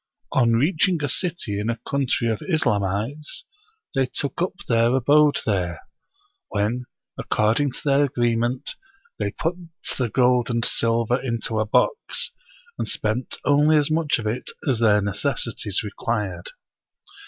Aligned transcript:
On 0.31 0.53
reaching 0.53 1.03
a 1.03 1.07
city 1.07 1.59
in 1.59 1.69
a 1.69 1.79
country 1.87 2.27
of 2.29 2.41
Islamites, 2.51 3.43
they 3.93 4.07
took 4.07 4.41
up 4.41 4.53
their 4.67 4.95
abode 4.95 5.41
there; 5.45 5.81
when, 6.47 6.85
according 7.19 7.73
to 7.73 7.81
their 7.85 8.05
agreement, 8.05 8.73
they 9.19 9.29
put 9.29 9.57
the 9.99 10.09
gold 10.09 10.49
and 10.49 10.65
silver 10.65 11.21
into 11.21 11.59
a 11.59 11.67
box, 11.67 12.31
and 12.79 12.87
spent 12.87 13.37
only 13.45 13.77
as 13.77 13.91
much 13.91 14.17
of 14.17 14.25
it 14.25 14.49
as 14.67 14.79
their 14.79 15.03
necessities 15.03 15.83
required. 15.83 16.49